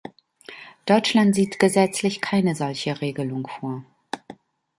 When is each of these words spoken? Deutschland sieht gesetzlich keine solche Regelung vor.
Deutschland 0.87 1.35
sieht 1.35 1.59
gesetzlich 1.59 2.21
keine 2.21 2.55
solche 2.55 3.01
Regelung 3.01 3.45
vor. 3.45 3.83